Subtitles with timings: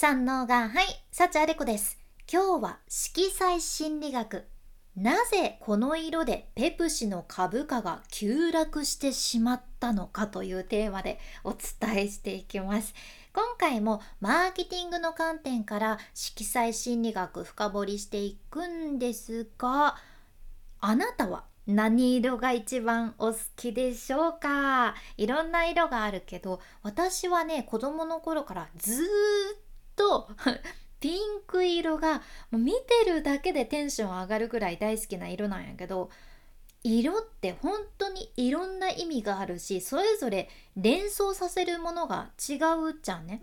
[0.00, 1.98] 三能がはい幸あれ子です。
[2.26, 4.46] 今日は色彩心理学。
[4.96, 12.94] なぜこの色でペプシの株価が急落してしまったのかというテーマでお伝えしていきます。
[13.34, 19.96] 今回もマーケティングの観点から色彩心理学深掘りしていくんですが
[20.80, 24.94] あなたは何色が一番お好きでしょうか？
[25.18, 29.60] いろんな色があるけど私はね子供の頃からずーっ
[30.00, 30.30] と
[31.00, 36.10] ピンク色がもう見てるだけでテンション上がるぐらい大好きな色なんやけど
[36.82, 43.42] 色って本当にいろんな意味があるしそれぞれ連想させるものが違うじゃんね。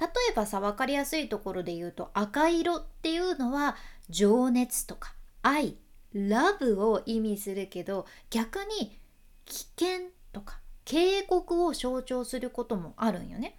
[0.00, 3.76] 例えばさ分かりやすいところで言うと赤色っていうのは
[4.08, 5.76] 情熱とか愛
[6.12, 8.98] ラブを意味するけど逆に
[9.44, 13.56] 危険とか警告を象徴することもあるんよね。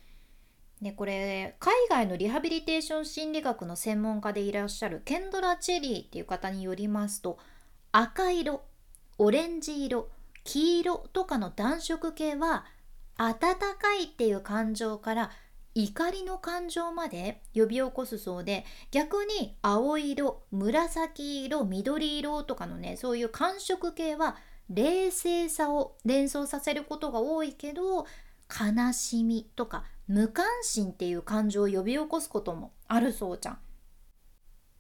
[0.86, 7.40] でこれ海外のリハビリテーション心理学の専門家でいらっしゃるケンドラ・チェリーっていう方によりますと
[7.92, 8.62] 赤色
[9.18, 10.10] オレンジ色
[10.44, 12.66] 黄色とかの暖色系は
[13.18, 15.32] 暖かいっていう感情から
[15.74, 24.38] 怒りの感情まで呼び起こすそうで逆に青色紫色緑色とかのねそういう感触系は
[24.70, 28.06] 冷静さを連想させることが多いけど
[28.50, 33.58] 悲しみとか無関心っていう感情を呼び起こすこともあるそうじゃん。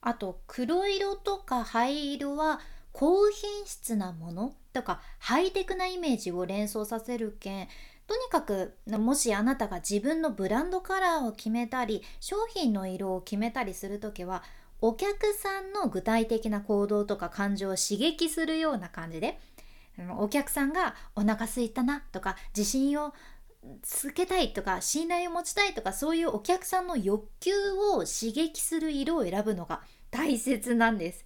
[0.02, 2.59] あと黒色とか灰色は
[2.91, 7.67] 高品質なものとかハイテクなイメージを連想させるけん
[8.08, 14.43] とにかくもしあなたが自分のブランドカラーを決めたり商品の色を決めたりする時は
[14.80, 19.39] お客さんの具体的な行動とか感情を刺激するような感じで
[20.17, 23.13] お客さんがお腹すいたなとか自信を
[23.81, 27.52] つけたいとか信頼を持ちたいとかそういうお客さんの欲求
[27.95, 31.25] を刺激する色を選ぶのが大切なんです。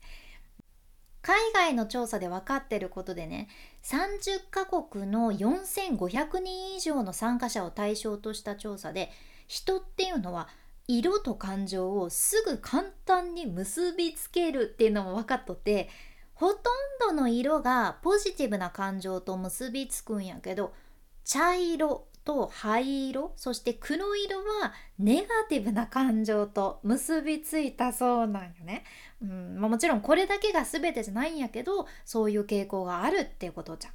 [1.21, 3.49] 海外の調査で分かってることでね
[3.83, 9.11] 30カ国の4500人以上の参加者を対象とした調査で
[9.47, 10.47] 人っていうのは
[10.87, 15.89] 色と感情をすぐ簡単に結びつけるっていうのも分かっとって
[16.33, 16.63] ほとん
[16.99, 20.73] どの色がポジティブな感情と結びつくんやけど
[21.25, 28.83] 茶色と灰色そして黒色はネガティブな感情と結びついたそうなんよね。
[29.21, 33.93] うんまあ、もちろんこれだけが全てじゃないんやけどそういう傾向があるっていうことじゃん。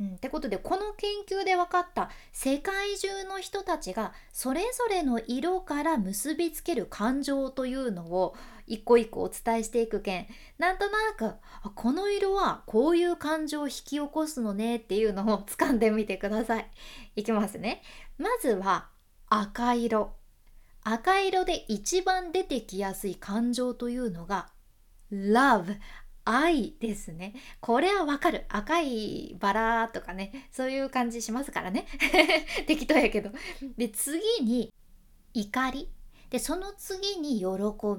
[0.00, 8.36] うん、ってことでこの研究で分かった世界中の人たちがそれぞれの色から結びつける感情というのを
[8.66, 10.26] 一個一個お伝えしていくけん
[10.58, 11.36] なんとなく
[11.74, 16.70] この色はこういう感情を引き起こすのねっていうのを掴んでみてください。
[17.16, 17.82] いきますね。
[18.18, 18.88] まずは
[19.28, 20.12] 赤色。
[20.82, 24.50] 赤色で一番出てきやすい感情というのが
[25.10, 25.76] love
[26.26, 27.34] 愛ですね。
[27.60, 28.44] これはわかる。
[28.48, 31.86] 赤いバラとかね、そういう感じしますからね。
[32.66, 33.30] 適当やけど。
[33.78, 34.72] で、次に
[35.32, 35.88] 怒り。
[36.28, 37.46] で、その次に喜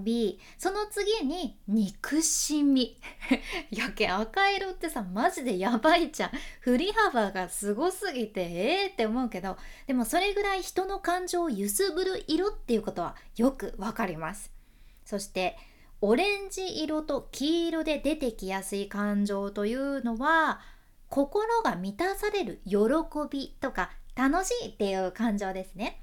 [0.03, 0.41] び。
[0.57, 2.99] その次に憎しみ。
[3.71, 6.31] やけ赤色ってさ、マジでやばいじゃん。
[6.59, 9.55] 振り幅がすごすぎて、ええー、って思うけど、
[9.87, 14.51] でもそれぐらい人の感情を揺すぶる色っていうことはよくわかります。
[15.05, 15.57] そして、
[16.01, 20.59] オレンジ色と黄色で出てきやすい感情というのは
[21.09, 22.77] 心が満たされる喜
[23.29, 26.01] びとか楽しいっていう感情ですね。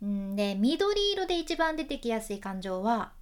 [0.00, 3.12] で緑色で一番出てきやすい感情は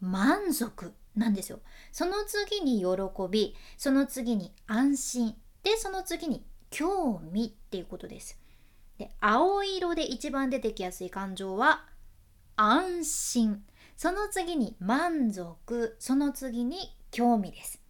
[0.00, 1.60] 満足なんですよ。
[1.90, 2.86] その次に喜
[3.30, 8.38] びその次に安心でその次に興味っていうことです。
[8.98, 11.84] で青色で一番出てきやすい感情は
[12.56, 13.64] 安心
[13.98, 17.80] その次に満足その次に興味です。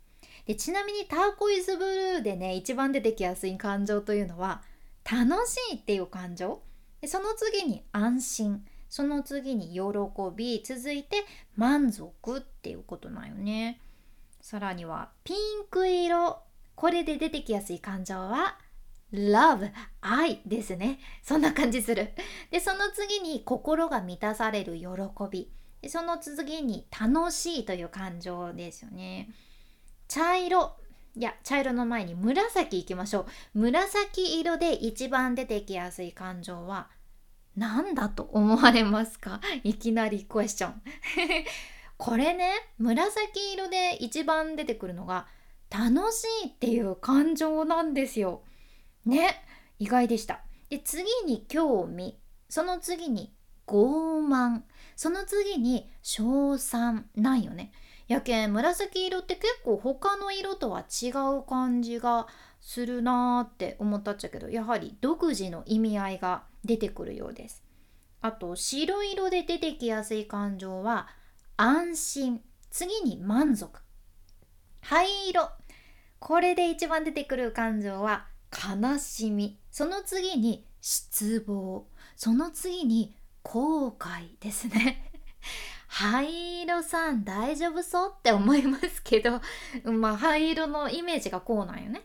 [0.46, 4.62] でちなみにターコイズブルーでね一番出てきやすい感情というのは
[5.04, 6.62] 楽しいっていう感情。
[7.02, 8.64] でその次に安心。
[8.88, 9.80] その次に喜
[10.34, 10.62] び。
[10.64, 13.78] 続いて満足っていうことなんよね。
[14.40, 16.38] さらにはピンク色。
[16.74, 18.56] これで出てきやすい感情は
[19.12, 21.00] love 愛ですね。
[21.22, 22.14] そんな感じする。
[22.50, 24.86] でその次に心が満たされる喜
[25.30, 25.52] び。
[25.82, 29.28] でその次に楽しいという感情ですよね。
[30.08, 30.76] 茶色。
[31.16, 33.58] いや、茶色の前に紫いきましょう。
[33.60, 36.88] 紫色で一番出てきやすい感情は
[37.56, 39.40] 何だと思われますか？
[39.64, 40.82] いきなりクエスチョン。
[41.98, 45.26] これね、紫色で一番出てくるのが
[45.70, 48.42] 楽しいっていう感情なんですよ。
[49.04, 49.44] ね、
[49.78, 50.40] 意外でした。
[50.70, 52.18] で、次に興味。
[52.48, 53.34] その次に
[53.66, 54.62] 傲慢
[54.98, 57.70] その次に小3なんよね。
[58.08, 62.26] やけん紫色って結構他の色とは違う感じが
[62.60, 67.62] するなーって思ったっちゃけどやはり独自の意味合いが出てくるようです。
[68.22, 71.06] あと白色で出てきやすい感情は
[71.56, 72.40] 安心。
[72.72, 73.78] 次に満足。
[74.80, 75.48] 灰色。
[76.18, 79.60] これで一番出てくる感情は悲しみ。
[79.70, 81.86] その次に失望。
[82.16, 83.14] その次に
[83.48, 85.10] 後悔ですね
[85.88, 89.40] 灰色さん大丈夫そうって思いますけど
[89.90, 92.04] まあ灰色のイメージがこうなんよね。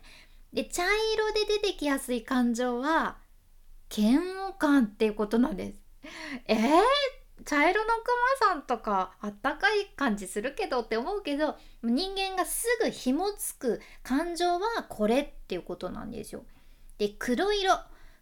[0.54, 3.18] で茶色で出てきやすい感情は
[3.94, 5.82] 嫌悪感っていうことなんです。
[6.48, 6.82] えー、
[7.44, 8.04] 茶色のク
[8.40, 16.46] マさんとかあったかい感じするけどって思うけど人間がすぐ紐つく感情はこれっていうことなんですよ。
[16.96, 17.78] で黒色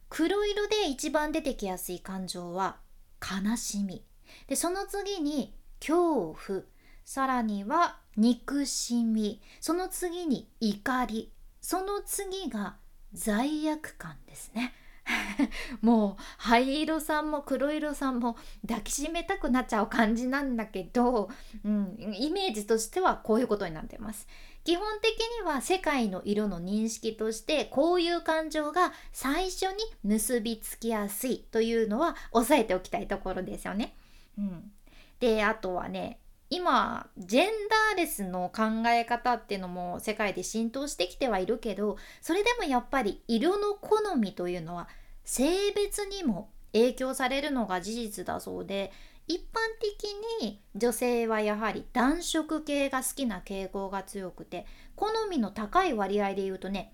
[0.09, 2.83] 黒色で一番出てきやすい感情は
[3.23, 4.05] 悲しみ。
[4.49, 6.63] でその次に恐怖。
[7.05, 9.41] さらには憎しみ。
[9.61, 11.33] その次に怒り。
[11.61, 12.77] その次が
[13.13, 14.75] 罪悪感ですね。
[15.81, 18.37] もう灰色さんも黒色さんも
[18.67, 21.29] 抱きしめたくなっちゃう感じなんだけど、
[21.65, 24.27] うん、イメージとしてはこういうことになってます。
[24.65, 33.95] 基本的には世界の色の認識としてこういう感情が最初に結びつきやすいというのは押さえておきたいところですよね。
[34.39, 34.71] うん、
[35.19, 36.19] であとはね
[36.49, 44.89] 今ジェンダーレスの考え方っていうのも世界で浸透してきてはいるけどそれでもやっぱり色の好みというのは
[45.25, 48.93] 性別にも影響されるのが事実だそうで
[49.33, 56.93] 一般的に女性はやはり暖色系が好きな傾向が強くて好みの高い割合で言うとね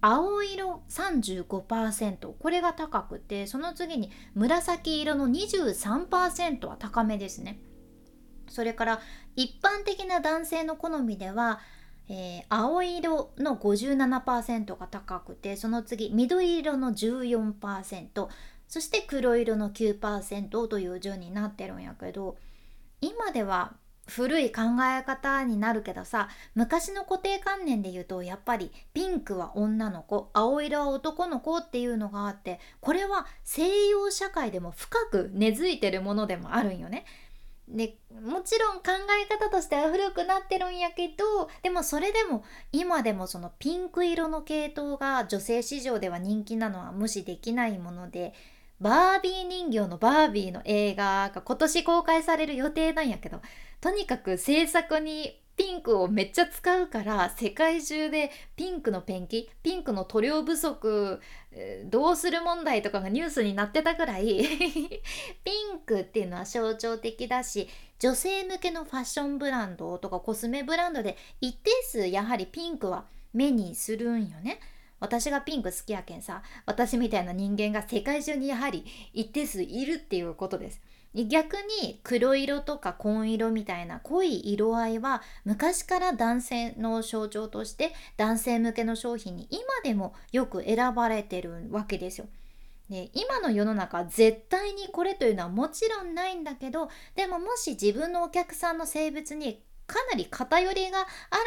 [0.00, 7.60] 青色35%これが高くてその次に紫色の23%は高めですね。
[8.48, 9.00] それから
[9.34, 11.60] 一般的な男性の好みでは、
[12.08, 18.28] えー、青色の57%が高くてその次緑色の14%
[18.72, 22.38] そして黒色の9%という順になってるんやけど
[23.02, 23.74] 今では
[24.06, 24.62] 古い考
[24.98, 37.04] え方になるけどさ昔の固定観念で言うとやっぱりピンクは女の子青色は男の子っていうのがあってこれは西洋社会でも深く根付いてるものでもあるんよね。
[37.68, 38.84] でもちろん考
[39.22, 42.42] え方としては古くなってるんやけどでもそれでも
[42.72, 48.32] 今でもそのピンク色の系統が女性市場では人気なのは無視できないもので
[48.82, 53.40] バービー人形のバービーの映画が今年公開される予定なんやけど
[53.80, 61.20] とにかく制作にピンクをめっちゃ使うから世界中でピンクのペンキピンクの塗料不足
[61.84, 64.38] どうする問題とかがニュースになってたぐらい
[65.44, 67.68] ピンクっていうのは象徴的だし
[67.98, 74.58] 女性向けのファッションブランドとかコスメブランドで一定数やはりピンクは目にするんよね。
[75.02, 80.80] 私がピンク好きやけんさ私みたいな人間が世界中にやはり一定数いるっていうことです。
[81.14, 92.28] 逆に黒色とか紺色みたいな濃い色合いは昔から男性の象徴として男性向けの商品に今でもよく選ばれてるわけですよ。
[92.88, 101.04] で今の世の中絶対にこれというのはもちろんないんだけどでももし自分のお客さんの性別にかなり偏りがあ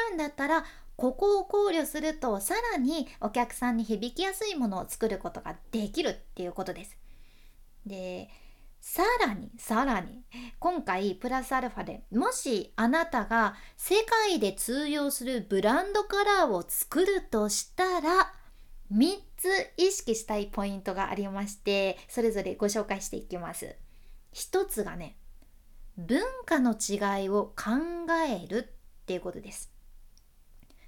[0.10, 0.66] るんだったら
[0.98, 6.98] ここを考慮するとさらにお客さんに響きやすいものを作ることができるっていうことです。
[7.86, 8.30] で
[8.82, 10.24] さらにさらに
[10.60, 18.32] 今回プラスアルファでもしあなたが世界で通用するブランドカラーを作るとしたら
[18.94, 23.76] 3つ意識したいポイントがありましてそれぞれご紹介していきます。
[24.34, 25.18] 1つがね
[25.98, 27.72] 文化の違いを考
[28.30, 29.75] えるっていうことです。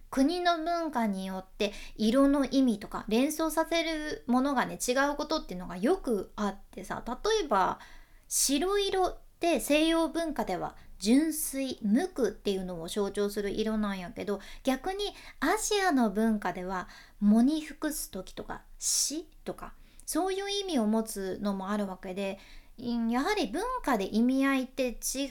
[0.09, 7.79] 国の文化によって色の意味とか連想させるものがね違うことっていうのがよくあってさ例えば
[8.27, 14.99] 白色って西洋文化では純粋無垢っていうのを象徴する色なんやけど逆に
[15.39, 16.87] アジアの文化では
[17.21, 19.73] 藻に服す時とか死とか
[20.05, 22.39] そういう意味を持つのもあるわけで
[22.77, 25.29] やはり文化で意味合いって違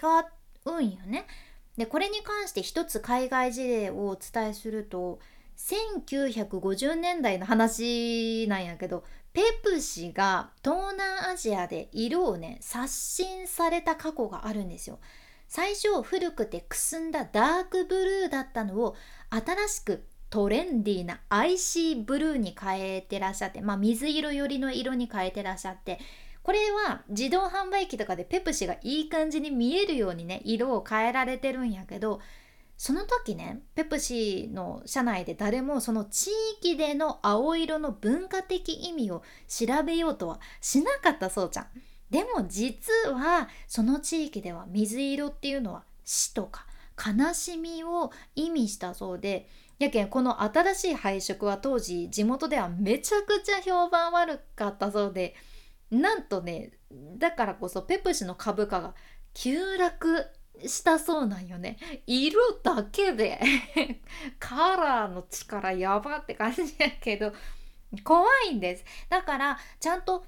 [0.64, 1.26] うんよね。
[1.76, 5.18] でこれに関して一つ海外事例をお伝えすると
[5.56, 14.99] 1950年代の話なんやけどペプシが東南アジアで色をね刷新された過去があるんですよ。
[15.49, 18.97] 最初古くてくすんだダークブルーだったのを
[19.30, 26.00] 新しくトレンディーなアイシーブルーに変えてらっしゃってまあ水色寄りの色に変えてらっしゃって
[26.46, 32.20] これは自動販売機とかでペプシがいい感じに見えるようにね色を変えられてるんやけど
[32.76, 41.66] その時ねペプシの社内で誰もその地域での青色の文化的意味を調べようとはしなかったそうちゃん。
[42.10, 46.64] でも実はその地域では水色っていうのは死とか
[46.96, 49.48] 悲しみを意味したそうで
[49.80, 55.34] やけんこの新しい配色は当時地元ではめちゃくちゃ評判悪かったそうで
[55.90, 56.72] なんとね
[57.18, 58.94] だからこそペプシの株価が
[59.34, 60.26] 急落
[60.64, 61.76] したそうなんよね。
[62.06, 63.38] 色だけで
[64.40, 67.32] カラーの力やばって感じやけど
[68.02, 68.84] 怖いんです。
[69.08, 70.24] だからちゃんと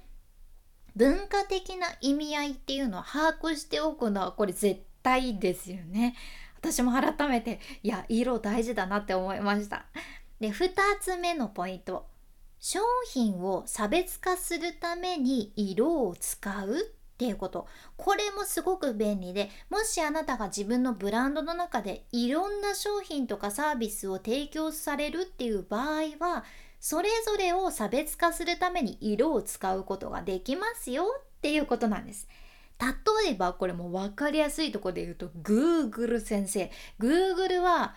[0.95, 6.15] 文化的な意味合いっていうのを把握しておくのはこれ絶対ですよね。
[6.57, 9.85] 私も改めていや色大事だなって思いました。
[10.39, 12.08] で2つ目のポイント。
[12.59, 12.79] 商
[13.11, 16.81] 品を差別化するために色を使うっ
[17.17, 26.45] ていうことこれもすごく便利でもしあなたが自分のブランドの中でいろんな商品とかサービスを提供されるっていう場合は
[26.79, 32.27] それぞれを差別化するために色を使うことができますよっていうことなんです。
[32.79, 37.95] 例えばこれも分かりやすいところで言うと Google 先生 Google は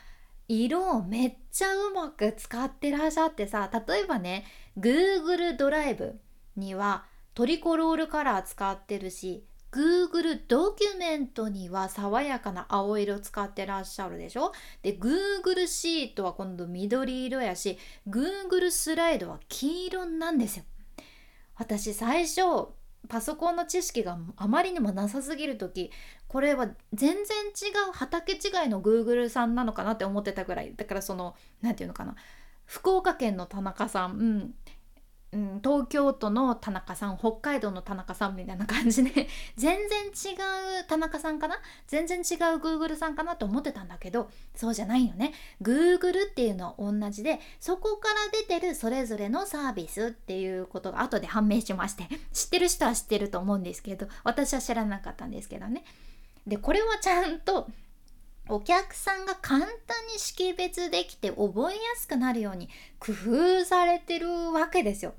[0.49, 4.45] 色をめっちゃうまく使ってらっしゃってさ例えばね
[4.79, 6.21] Google ドライブ
[6.57, 14.53] にはトリコロールカラー使ってるし Google ドキュメントには爽やかな青色使ってらっしゃるでしょ？
[14.83, 20.65] で Google シートは今度緑色やし Google スライドは黄色なんですよ。
[21.57, 22.43] 私最初
[23.09, 25.91] パソコンの知識があまりにもなさすぎる時
[26.29, 30.75] これは全然違う畑違いの Google さんなのかなって思ってたぐらい。
[30.75, 32.15] だからその何て言うのかな。
[32.65, 34.55] 福岡県の田中さん、うん、
[35.33, 41.59] うん、東京都の田中さん北海道の田中さんみたいな感じで 全然違う田中さんかな？
[41.87, 45.33] 全然違う Google さんかなと思ってたんだけどそうじゃないよね。
[45.63, 55.85] Google っていうのは同じでそこから出てるそれぞれのサービスっていうことが後で判明しまして 知ってる人は知ってると思うんですけど私は知らなかったんですけどね。
[56.47, 57.69] でこれはちゃんと
[58.49, 59.69] お客さんが簡単
[60.13, 62.69] に識別できて覚えやすくなるように
[62.99, 65.15] 工夫されてるわけですよ。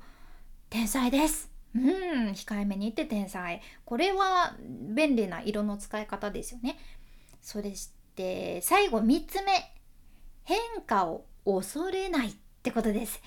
[0.68, 1.50] 天才です。
[1.74, 3.60] うん、控えめに言って天才。
[3.84, 6.78] これは便利な色の使い方ですよね。
[7.40, 9.52] それして最後3つ目。
[10.44, 13.20] 変化を恐れないってことです。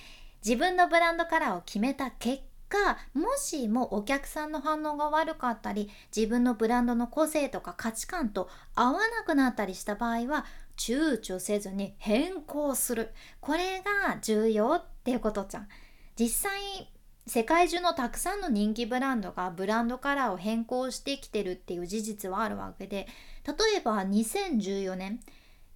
[0.45, 10.45] 自分のブランドカラーを決めた結がもしもお客さんの反応が悪かったり自分のブランドの個性とか価値観と合わなくなったりした場合は
[10.77, 13.09] 躊躇せずに変更する。
[13.39, 15.67] これが重要っていうことじゃん。
[16.19, 16.91] 実際
[17.27, 23.05] 世界中のたくさんの人気ブランドがブランドカラーを変更してきてるっていう事実はあるわけで
[23.45, 25.19] 例えば2014年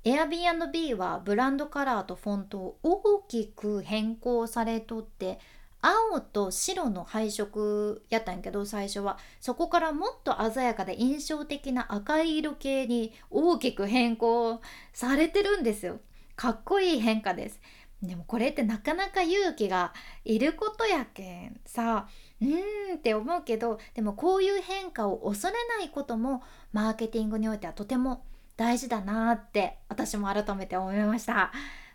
[0.06, 5.40] Airbnb はブランドカラーとフォントを大きく変更されとって
[5.82, 9.18] 青と白の配色やったんやけど最初は。
[9.40, 14.62] そこからもっと鮮やかで印象的な赤い色系に大きく変更
[14.94, 16.00] されてるんですよ。
[16.36, 17.60] かっこいい変化です。
[18.02, 19.94] でもこれってなかなか勇気が
[20.26, 22.08] いることやけんさ。
[22.42, 26.42] うーんって思うけどでもこういう変化を恐れないことも
[26.74, 28.24] マーケティングにおいてはとても
[28.58, 31.52] 大事だなって私も改めて思いました。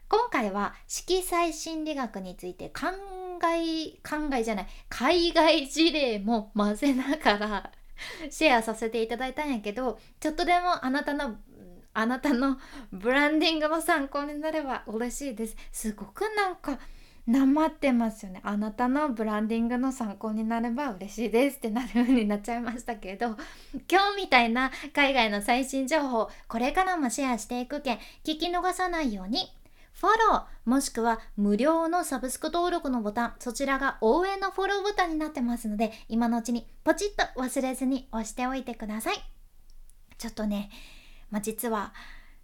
[0.08, 2.86] 今回は色彩心理学について考
[3.38, 4.66] 外考えじゃない。
[4.88, 7.72] 海外事例も混ぜながら
[8.30, 11.36] シェアさせていただいたんやけどちょっとでもあなたの
[11.94, 12.58] あなたの
[12.92, 15.56] ブランディングの参考になれば嬉しいです。
[15.72, 16.78] すごくなんか
[17.26, 18.40] なまってますよね。
[18.44, 23.36] あなたのブランディングの参考になれば嬉しいですってなるようになっちゃいましたけど
[23.90, 29.50] 今日みたいな海外の最新情報これからもシェアしていくけん聞き逃さないように。
[30.00, 39.16] フォローもしくは無料のサブスク登録のボタンそちらが応援のフォローボタンになってますので今のうちにポチッと忘れずに押しておいてください。
[40.18, 40.70] ちょっとね、
[41.30, 41.94] まあ、実は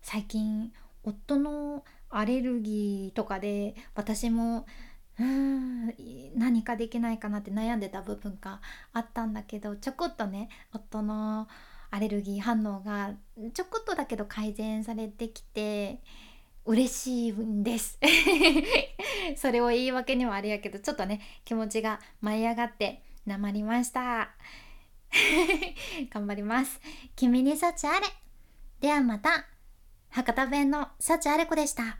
[0.02, 0.72] 最近
[1.04, 4.66] 夫のアレルギーとかで私も
[5.18, 5.92] うん
[6.36, 8.60] 何かできないかなって悩んでた部分が
[8.92, 11.48] あったんだけどちょこっとね夫の
[11.90, 13.12] アレルギー反応が
[13.52, 16.00] ちょこっとだけど改善されてきて
[16.64, 17.98] 嬉しいんです。
[19.36, 24.30] それを言い訳にはあれやけどちょっとね気持ちが舞い上がってなまりました。
[26.10, 26.80] 頑張ります。
[27.16, 28.06] 君に幸あれ。
[28.80, 29.46] ではまた。
[30.10, 31.98] 博多弁の幸あれ子でした。